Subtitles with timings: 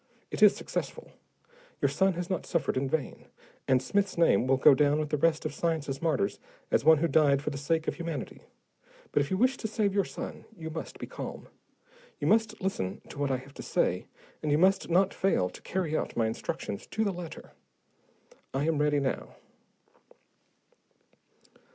[0.31, 1.11] It is successful.
[1.79, 3.27] Your son has not suffered in vain,
[3.67, 6.39] and Smith's name will go down with the rest of science's martyrs
[6.71, 8.41] as one who died for the sake of humanity.
[9.11, 11.49] But if you wish to save your son, you must be calm.
[12.19, 14.07] You must listen to what I have to say,
[14.41, 17.51] and you must not fail to carry out my instructions to the letter.
[18.55, 19.35] I am ready now."